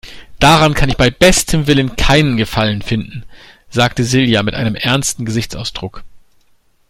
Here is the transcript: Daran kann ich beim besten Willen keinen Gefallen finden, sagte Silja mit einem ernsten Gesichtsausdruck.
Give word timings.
Daran 0.39 0.73
kann 0.73 0.89
ich 0.89 0.97
beim 0.97 1.13
besten 1.13 1.67
Willen 1.67 1.95
keinen 1.95 2.35
Gefallen 2.35 2.81
finden, 2.81 3.23
sagte 3.69 4.03
Silja 4.03 4.41
mit 4.41 4.55
einem 4.55 4.73
ernsten 4.73 5.25
Gesichtsausdruck. 5.25 6.03